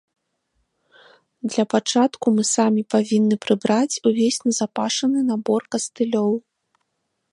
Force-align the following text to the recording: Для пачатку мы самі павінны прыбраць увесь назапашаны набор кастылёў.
Для 1.55 1.65
пачатку 1.73 2.25
мы 2.37 2.43
самі 2.55 2.81
павінны 2.93 3.35
прыбраць 3.45 3.99
увесь 4.13 4.41
назапашаны 4.49 5.19
набор 5.29 5.61
кастылёў. 5.77 6.31